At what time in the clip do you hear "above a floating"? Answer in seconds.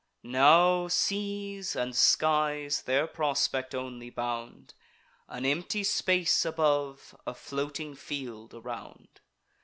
6.43-7.93